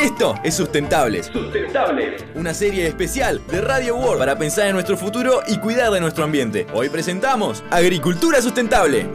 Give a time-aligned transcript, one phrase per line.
[0.00, 1.24] Esto es Sustentable.
[1.24, 2.18] Sustentable.
[2.36, 6.22] Una serie especial de Radio World para pensar en nuestro futuro y cuidar de nuestro
[6.22, 6.68] ambiente.
[6.72, 9.08] Hoy presentamos Agricultura Sustentable.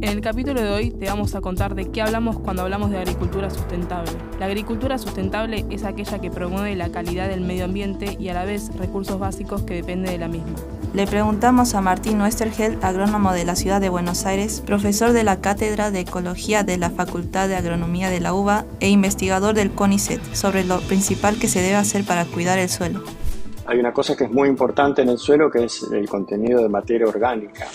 [0.00, 2.98] En el capítulo de hoy te vamos a contar de qué hablamos cuando hablamos de
[2.98, 4.12] agricultura sustentable.
[4.38, 8.44] La agricultura sustentable es aquella que promueve la calidad del medio ambiente y a la
[8.44, 10.54] vez recursos básicos que dependen de la misma.
[10.92, 15.40] Le preguntamos a Martín Westergel, agrónomo de la ciudad de Buenos Aires, profesor de la
[15.40, 20.20] Cátedra de Ecología de la Facultad de Agronomía de la UBA e investigador del CONICET,
[20.34, 23.04] sobre lo principal que se debe hacer para cuidar el suelo.
[23.66, 26.68] Hay una cosa que es muy importante en el suelo que es el contenido de
[26.68, 27.68] materia orgánica.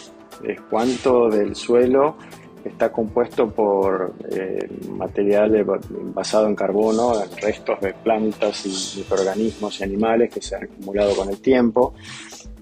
[0.44, 2.18] Es cuánto del suelo
[2.66, 5.66] está compuesto por eh, material
[6.14, 11.30] basado en carbono, restos de plantas y microorganismos y animales que se han acumulado con
[11.30, 11.94] el tiempo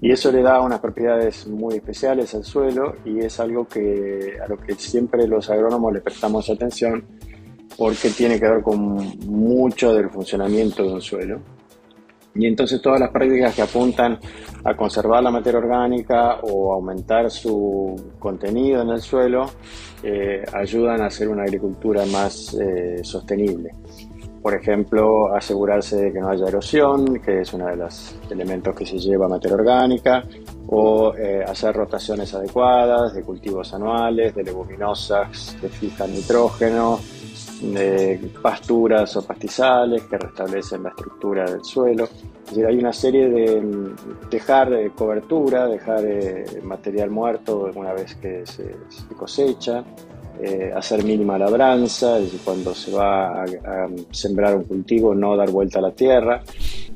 [0.00, 4.46] y eso le da unas propiedades muy especiales al suelo y es algo que, a
[4.48, 7.04] lo que siempre los agrónomos le prestamos atención
[7.78, 8.78] porque tiene que ver con
[9.26, 11.40] mucho del funcionamiento de un suelo.
[12.34, 14.18] Y entonces todas las prácticas que apuntan
[14.64, 19.46] a conservar la materia orgánica o aumentar su contenido en el suelo
[20.02, 23.70] eh, ayudan a hacer una agricultura más eh, sostenible.
[24.42, 28.84] Por ejemplo, asegurarse de que no haya erosión, que es uno de los elementos que
[28.84, 30.22] se lleva a materia orgánica,
[30.66, 37.00] o eh, hacer rotaciones adecuadas de cultivos anuales, de leguminosas que fijan nitrógeno,
[37.72, 42.04] de pasturas o pastizales que restablecen la estructura del suelo.
[42.04, 43.94] Es decir, hay una serie de
[44.30, 48.76] dejar cobertura, dejar eh, material muerto una vez que se
[49.16, 49.84] cosecha,
[50.40, 53.46] eh, hacer mínima labranza, es decir, cuando se va a,
[54.10, 56.42] sembrar un cultivo no dar vuelta a la tierra.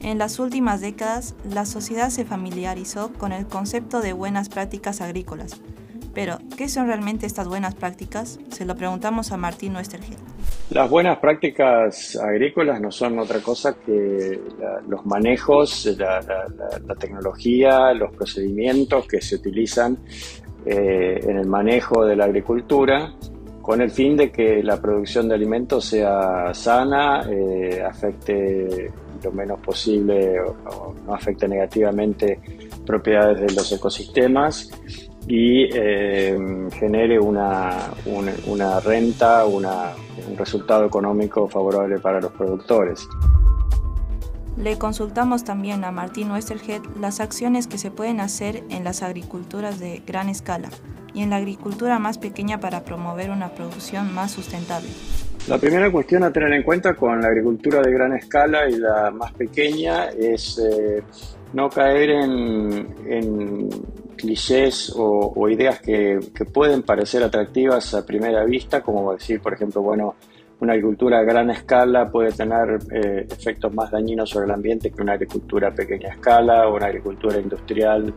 [0.01, 5.61] En las últimas décadas, la sociedad se familiarizó con el concepto de buenas prácticas agrícolas.
[6.19, 8.41] Pero, ¿qué son realmente estas buenas prácticas?
[8.51, 10.17] Se lo preguntamos a Martín Westergel.
[10.71, 14.41] Las buenas prácticas agrícolas no son otra cosa que
[14.89, 16.21] los manejos, la,
[16.85, 19.97] la, tecnología, los procedimientos que se utilizan
[20.67, 23.15] eh, en el manejo de la agricultura
[23.63, 28.91] con el fin de que la producción de alimentos sea sana, eh, afecte
[29.23, 32.41] lo menos posible o, no afecte negativamente
[32.85, 34.69] propiedades de los ecosistemas
[35.27, 37.91] y eh, genere una,
[38.47, 39.67] una, renta, un
[40.37, 43.07] resultado económico favorable para los productores.
[44.57, 49.79] Le consultamos también a Martín Westerhead las acciones que se pueden hacer en las agriculturas
[49.79, 50.69] de gran escala
[51.15, 54.89] y en la agricultura más pequeña para promover una producción más sustentable.
[55.49, 59.11] La primera cuestión a tener en cuenta con la agricultura de gran escala y la
[59.11, 61.03] más pequeña es eh,
[61.53, 63.71] no caer en,
[64.19, 66.21] clichés o, ideas que,
[66.53, 70.17] pueden parecer atractivas a primera vista, como decir, por ejemplo, bueno,
[70.61, 75.01] una agricultura a gran escala puede tener eh, efectos más dañinos sobre el ambiente que
[75.01, 78.13] una agricultura a pequeña escala o una agricultura industrial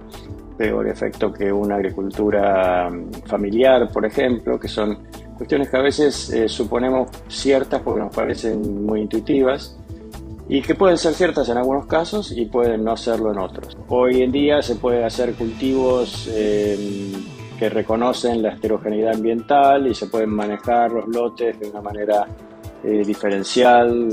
[0.58, 5.00] peor efecto que una agricultura mm, familiar, por ejemplo, que son
[5.38, 9.81] cuestiones que a veces eh, suponemos ciertas porque nos parecen muy intuitivas
[10.52, 13.78] y que pueden ser ciertas en algunos casos y pueden no serlo en otros.
[13.88, 17.14] Hoy en día se puede hacer cultivos eh,
[17.58, 22.28] que reconocen la heterogeneidad ambiental y se pueden manejar los lotes de una manera
[22.84, 24.10] eh, diferencial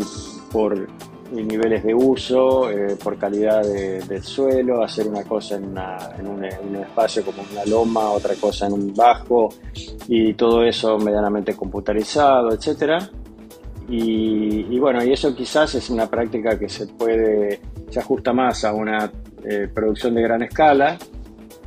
[0.53, 0.87] por
[1.33, 5.77] niveles de uso, eh, por calidad del suelo, hacer una cosa en,
[6.27, 6.45] un,
[6.77, 9.49] espacio como una loma, otra cosa en un bajo
[10.07, 13.11] y todo eso medianamente computarizado, etcétera.
[13.91, 18.75] Y, bueno, y eso quizás es una práctica que se puede, se ajusta más a
[18.75, 19.11] una
[19.45, 20.99] eh, producción de gran escala,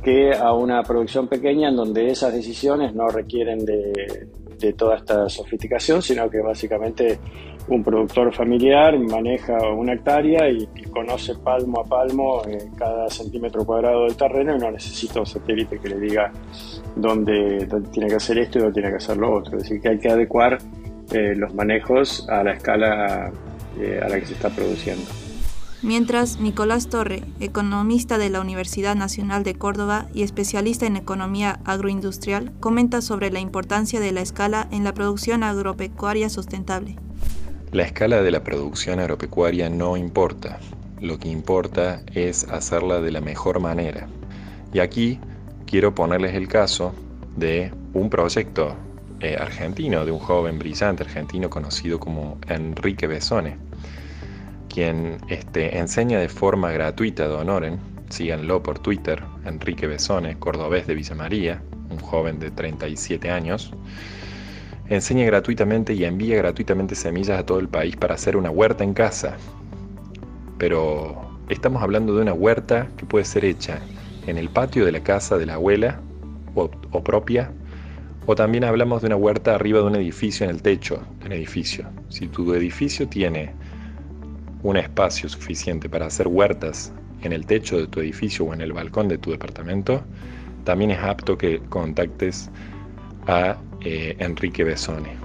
[0.02, 4.28] que a una producción pequeña en donde esas decisiones no requieren de,
[4.76, 7.18] toda esta sofisticación, sino que básicamente
[7.66, 14.04] un productor familiar maneja una hectárea y, conoce palmo a palmo eh, cada centímetro cuadrado
[14.04, 16.30] del terreno y no necesita un satélite que le diga
[16.94, 19.56] dónde, tiene que hacer esto y dónde tiene que hacer lo otro.
[19.56, 20.58] Es decir, que hay que adecuar
[21.12, 23.32] eh, los manejos a la escala
[23.80, 25.04] eh, a la que se está produciendo.
[25.82, 32.52] Mientras, Nicolás Torre, economista de la Universidad Nacional de Córdoba y especialista en economía agroindustrial,
[32.60, 36.96] comenta sobre la importancia de la escala en la producción agropecuaria sustentable.
[37.72, 40.60] La escala de la producción agropecuaria no importa,
[41.00, 44.06] lo que importa es hacerla de la mejor manera.
[44.72, 45.18] Y aquí
[45.66, 46.94] quiero ponerles el caso
[47.36, 48.76] de un proyecto
[49.22, 53.56] eh, argentino, de un joven brillante argentino conocido como Enrique Besone
[54.72, 57.78] quien este, enseña de forma gratuita Donoren,
[58.08, 63.72] síganlo por Twitter, Enrique Besone, cordobés de Villa María, un joven de 37 años.
[64.88, 68.94] Enseña gratuitamente y envía gratuitamente semillas a todo el país para hacer una huerta en
[68.94, 69.36] casa.
[70.58, 73.80] Pero estamos hablando de una huerta que puede ser hecha
[74.26, 76.00] en el patio de la casa de la abuela
[76.54, 77.52] o, o propia
[78.26, 81.32] o también hablamos de una huerta arriba de un edificio, en el techo de un
[81.32, 81.86] edificio.
[82.08, 83.52] Si tu edificio tiene
[84.62, 86.92] un espacio suficiente para hacer huertas
[87.22, 90.02] en el techo de tu edificio o en el balcón de tu departamento,
[90.64, 92.50] también es apto que contactes
[93.26, 95.16] a eh, Enrique Besone.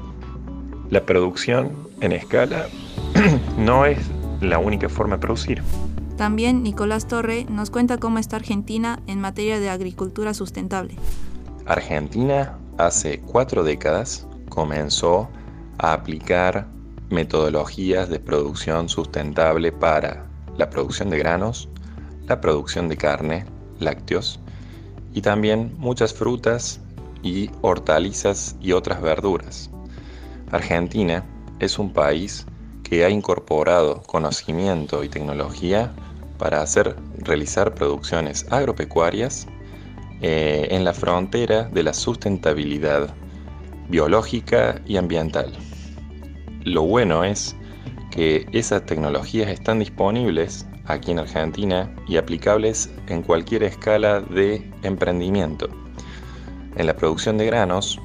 [0.89, 1.71] La producción
[2.01, 2.67] en escala
[3.57, 3.99] no es
[4.41, 5.61] la única forma de producir.
[6.17, 10.95] También Nicolás Torre nos cuenta cómo está Argentina en materia de agricultura sustentable.
[11.67, 15.29] Argentina hace cuatro décadas comenzó
[15.77, 16.67] a aplicar
[17.09, 20.25] metodologías de producción sustentable para
[20.57, 21.69] la producción de granos,
[22.27, 23.45] la producción de carne,
[23.79, 24.39] lácteos
[25.13, 26.79] y también muchas frutas
[27.23, 29.69] y hortalizas y otras verduras.
[30.51, 31.23] Argentina
[31.59, 32.45] es un país
[32.83, 35.91] que ha incorporado conocimiento y tecnología
[36.37, 39.47] para hacer realizar producciones agropecuarias
[40.21, 43.13] eh, en la frontera de la sustentabilidad
[43.89, 45.53] biológica y ambiental.
[46.63, 47.55] Lo bueno es
[48.11, 55.69] que esas tecnologías están disponibles aquí en Argentina y aplicables en cualquier escala de emprendimiento.
[56.75, 57.99] En la producción de granos,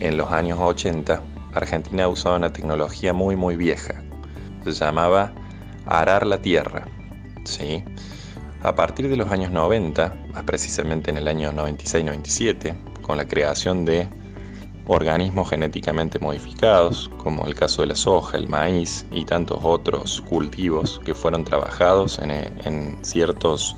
[0.00, 1.22] en los años 80,
[1.54, 4.02] Argentina usaba una tecnología muy muy vieja.
[4.64, 5.32] Se llamaba
[5.86, 6.86] arar la tierra.
[7.44, 7.82] ¿sí?
[8.62, 13.84] A partir de los años 90, más precisamente en el año 96-97, con la creación
[13.84, 14.08] de
[14.86, 21.00] organismos genéticamente modificados, como el caso de la soja, el maíz y tantos otros cultivos
[21.04, 23.76] que fueron trabajados en, en ciertos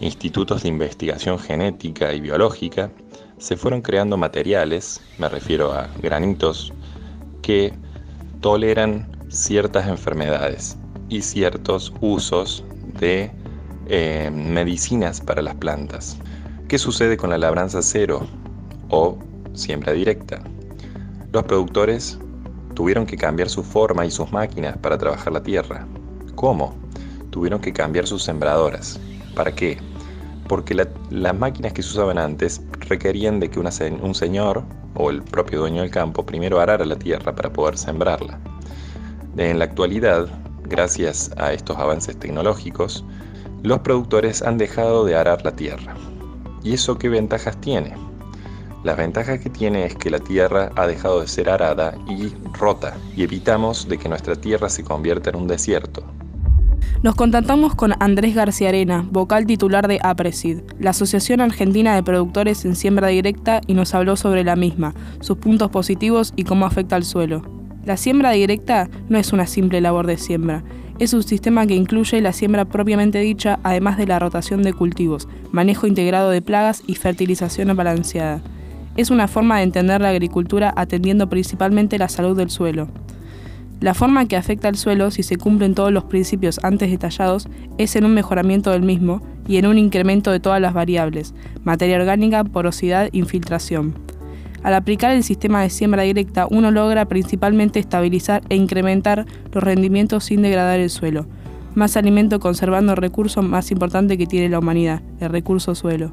[0.00, 2.90] institutos de investigación genética y biológica,
[3.38, 6.72] se fueron creando materiales, me refiero a granitos,
[7.42, 7.72] que
[8.40, 10.76] toleran ciertas enfermedades
[11.08, 12.64] y ciertos usos
[12.98, 13.30] de
[13.88, 16.18] eh, medicinas para las plantas.
[16.68, 18.26] ¿Qué sucede con la labranza cero
[18.88, 19.18] o
[19.54, 20.40] siembra directa?
[21.32, 22.18] Los productores
[22.74, 25.86] tuvieron que cambiar su forma y sus máquinas para trabajar la tierra.
[26.34, 26.74] ¿Cómo?
[27.30, 29.00] Tuvieron que cambiar sus sembradoras.
[29.34, 29.78] ¿Para qué?
[30.48, 30.74] Porque
[31.10, 34.62] las máquinas que se usaban antes requerían de que un señor
[34.94, 38.38] o el propio dueño del campo primero arara la tierra para poder sembrarla.
[39.36, 40.28] En la actualidad,
[40.64, 43.04] gracias a estos avances tecnológicos,
[43.62, 45.94] los productores han dejado de arar la tierra.
[46.62, 47.94] ¿Y eso qué ventajas tiene?
[48.84, 52.96] Las ventajas que tiene es que la tierra ha dejado de ser arada y rota
[53.16, 56.04] y evitamos de que nuestra tierra se convierta en un desierto.
[57.02, 62.64] Nos contactamos con Andrés García Arena, vocal titular de APRESID, la Asociación Argentina de Productores
[62.64, 66.96] en Siembra Directa, y nos habló sobre la misma, sus puntos positivos y cómo afecta
[66.96, 67.42] al suelo.
[67.84, 70.64] La siembra directa no es una simple labor de siembra,
[70.98, 75.28] es un sistema que incluye la siembra propiamente dicha, además de la rotación de cultivos,
[75.52, 78.40] manejo integrado de plagas y fertilización balanceada.
[78.96, 82.88] Es una forma de entender la agricultura atendiendo principalmente la salud del suelo.
[83.80, 87.46] La forma que afecta al suelo, si se cumplen todos los principios antes detallados,
[87.76, 91.98] es en un mejoramiento del mismo y en un incremento de todas las variables, materia
[91.98, 94.15] orgánica, porosidad, infiltración.
[94.62, 100.24] Al aplicar el sistema de siembra directa, uno logra principalmente estabilizar e incrementar los rendimientos
[100.24, 101.26] sin degradar el suelo.
[101.74, 106.12] Más alimento conservando el recurso más importante que tiene la humanidad, el recurso suelo.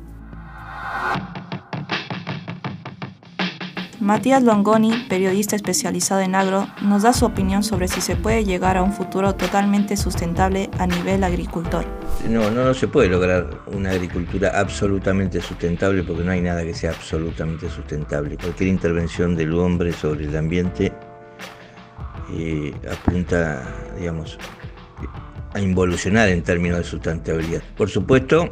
[4.04, 8.76] Matías Longoni, periodista especializado en agro, nos da su opinión sobre si se puede llegar
[8.76, 11.86] a un futuro totalmente sustentable a nivel agricultor.
[12.30, 16.74] No, no, no se puede lograr una agricultura absolutamente sustentable porque no hay nada que
[16.74, 18.38] sea absolutamente sustentable.
[18.38, 20.94] Cualquier intervención del hombre sobre el ambiente
[22.32, 23.62] eh, apunta,
[24.00, 24.38] digamos,
[25.54, 27.62] a involucionar en términos de sustentabilidad.
[27.76, 28.50] Por supuesto,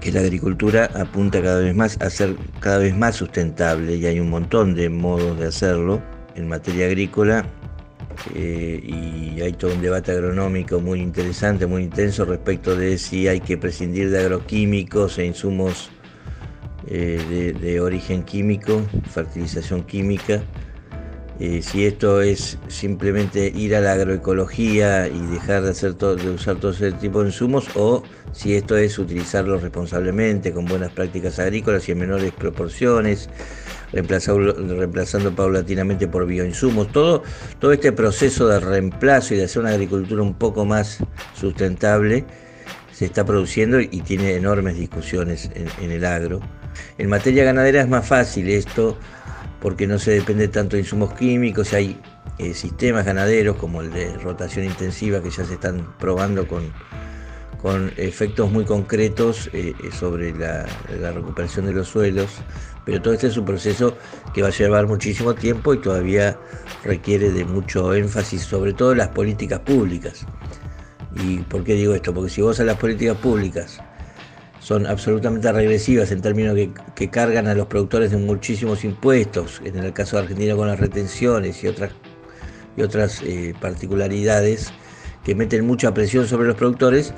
[0.00, 4.18] que la agricultura apunta cada vez más a ser cada vez más sustentable y hay
[4.18, 6.02] un montón de modos de hacerlo
[6.34, 7.46] en materia agrícola
[8.34, 13.40] eh, y hay todo un debate agronómico muy interesante, muy intenso respecto de si hay
[13.40, 15.90] que prescindir de agroquímicos e insumos
[16.86, 20.42] eh, de, origen químico, fertilización química,
[21.40, 26.28] eh, si esto es simplemente ir a la agroecología y dejar de, hacer todo, de
[26.28, 31.38] usar todo ese tipo de insumos o si esto es utilizarlos responsablemente con buenas prácticas
[31.38, 33.30] agrícolas y en menores proporciones,
[33.90, 37.22] reemplazando, paulatinamente por bioinsumos, todo,
[37.58, 40.98] todo este proceso de reemplazo y de hacer una agricultura un poco más
[41.34, 42.26] sustentable
[42.92, 46.40] se está produciendo y tiene enormes discusiones en, el agro.
[46.98, 48.98] En materia ganadera es más fácil esto
[49.60, 52.00] porque no se depende tanto de insumos químicos, hay
[52.38, 56.72] eh, sistemas ganaderos como el de rotación intensiva que ya se están probando con,
[57.60, 60.66] con efectos muy concretos eh, eh, sobre la,
[61.12, 62.30] recuperación de los suelos,
[62.86, 63.96] pero todo este es un proceso
[64.32, 66.38] que va a llevar muchísimo tiempo y todavía
[66.82, 70.26] requiere de mucho énfasis, sobre todo las políticas públicas.
[71.22, 72.14] ¿Y por qué digo esto?
[72.14, 73.80] Porque si vos a las políticas públicas
[74.60, 76.56] son absolutamente regresivas en términos
[76.94, 80.78] que, cargan a los productores de muchísimos impuestos, en el caso de Argentina con las
[80.78, 81.90] retenciones y otras,
[82.76, 84.72] y otras eh, particularidades
[85.24, 87.12] que meten mucha presión sobre los productores,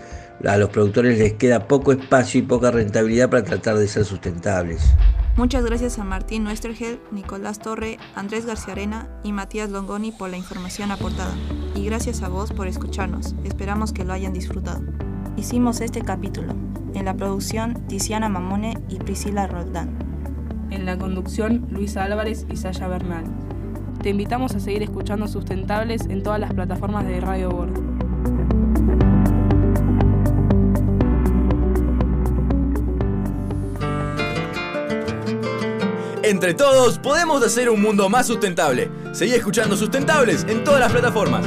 [0.47, 4.83] a los productores les queda poco espacio y poca rentabilidad para tratar de ser sustentables.
[5.37, 10.37] Muchas gracias a Martín Nuestergel, Nicolás Torre, Andrés García Arena y Matías Longoni por la
[10.37, 11.35] información aportada.
[11.75, 13.35] Y gracias a vos por escucharnos.
[13.45, 14.83] Esperamos que lo hayan disfrutado.
[15.37, 16.55] Hicimos este capítulo.
[16.95, 19.97] En la producción, Tiziana Mamone y Priscila Roldán.
[20.71, 23.25] En la conducción, Luisa Álvarez y Saya Bernal.
[24.03, 27.81] Te invitamos a seguir escuchando Sustentables en todas las plataformas de Radio Bordo.
[36.23, 38.91] Entre todos podemos hacer un mundo más sustentable.
[39.13, 41.45] Seguí escuchando Sustentables en todas las plataformas.